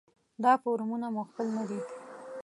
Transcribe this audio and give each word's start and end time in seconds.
دا 0.43 0.53
فورمونه 0.61 1.07
مو 1.13 1.21
خپل 1.29 1.47
نه 1.57 1.63
دي. 1.69 1.79